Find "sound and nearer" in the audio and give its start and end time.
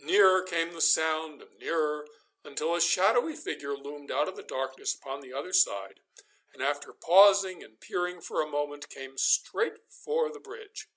0.82-2.06